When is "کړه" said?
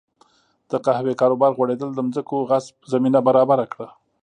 3.73-3.87